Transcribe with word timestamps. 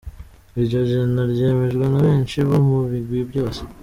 Iryo 0.59 0.79
gena 0.89 1.21
ryemejwe 1.31 1.83
na 1.91 1.99
benshi 2.05 2.37
bo 2.47 2.57
mu 2.67 2.77
migwi 2.91 3.19
yose. 3.39 3.61